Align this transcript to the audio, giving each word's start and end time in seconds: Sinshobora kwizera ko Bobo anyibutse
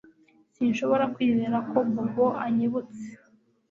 Sinshobora 0.53 1.05
kwizera 1.15 1.57
ko 1.69 1.77
Bobo 1.93 2.27
anyibutse 2.45 3.03